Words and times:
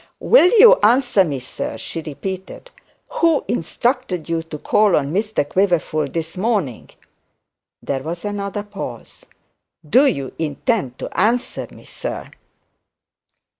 'Will 0.19 0.49
you 0.57 0.79
answer 0.81 1.23
me, 1.23 1.39
sir?' 1.39 1.77
she 1.77 2.01
repeated. 2.01 2.71
'Who 3.09 3.45
instructed 3.47 4.27
you 4.29 4.41
to 4.41 4.57
call 4.57 4.95
on 4.95 5.13
Mr 5.13 5.47
Quiverful 5.47 6.07
this 6.07 6.35
morning?' 6.35 6.89
There 7.83 8.01
was 8.01 8.25
another 8.25 8.63
pause. 8.63 9.27
'Do 9.87 10.07
you 10.07 10.33
intend 10.39 10.97
to 10.97 11.15
answer 11.19 11.67
me, 11.71 11.85
sir?' 11.85 12.31